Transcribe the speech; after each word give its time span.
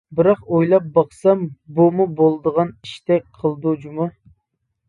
بىراق 0.19 0.39
ئويلاپ 0.53 0.87
باقسام 0.95 1.43
بۇمۇ 1.81 2.07
بولىدىغان 2.21 2.73
ئىشتەك 2.79 3.29
قىلىدۇ 3.43 3.75
جۇمۇ! 3.85 4.13